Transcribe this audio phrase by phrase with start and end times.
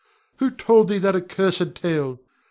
[0.37, 2.19] Who told thee that accursed tale?